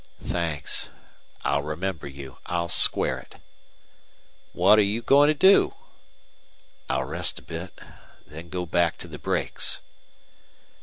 "Thanks. 0.23 0.89
I'll 1.43 1.61
remember 1.61 2.07
you 2.07 2.37
I'll 2.47 2.69
square 2.69 3.19
it." 3.19 3.35
"What 4.51 4.79
're 4.79 4.81
you 4.81 5.03
goin' 5.03 5.27
to 5.27 5.35
do?" 5.35 5.75
"I'll 6.89 7.03
rest 7.03 7.37
a 7.37 7.43
bit 7.43 7.77
then 8.25 8.49
go 8.49 8.65
back 8.65 8.97
to 8.97 9.07
the 9.07 9.19
brakes." 9.19 9.83